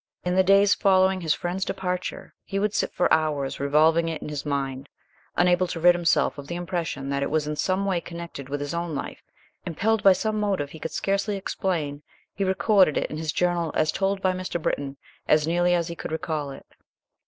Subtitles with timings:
[0.23, 4.29] In the days following his friend's departure he would sit for hours revolving it in
[4.29, 4.89] his mind,
[5.37, 8.61] unable to rid himself of the impression that it was in some way connected with
[8.61, 9.21] his own life.
[9.63, 12.01] Impelled by some motive he could scarcely explain,
[12.33, 14.59] he recorded it in his journal as told by Mr.
[14.59, 16.65] Britton as nearly as he could recall it.